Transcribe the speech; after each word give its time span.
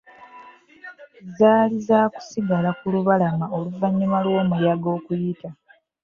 Zaali 1.37 1.77
zaakusigala 1.87 2.69
ku 2.79 2.85
lubalama 2.93 3.45
oluvannyuma 3.57 4.17
lw'omuyaga 4.25 4.87
okuyita. 4.97 5.49